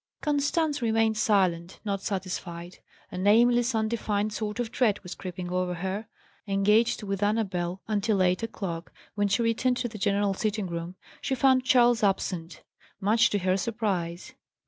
Constance 0.21 0.81
remained 0.81 1.15
silent; 1.15 1.79
not 1.85 2.01
satisfied. 2.01 2.79
A 3.11 3.19
nameless, 3.19 3.75
undefined 3.75 4.33
sort 4.33 4.59
of 4.59 4.71
dread 4.71 4.99
was 5.03 5.13
creeping 5.13 5.51
over 5.51 5.75
her. 5.75 6.07
Engaged 6.47 7.03
with 7.03 7.21
Annabel 7.21 7.83
until 7.87 8.23
eight 8.23 8.41
o'clock, 8.41 8.91
when 9.13 9.27
she 9.27 9.43
returned 9.43 9.77
to 9.77 9.87
the 9.87 9.99
general 9.99 10.33
sitting 10.33 10.65
room, 10.65 10.95
she 11.21 11.35
found 11.35 11.65
Charles 11.65 12.01
absent, 12.01 12.63
much 12.99 13.29
to 13.29 13.37
her 13.37 13.55
surprise. 13.57 14.33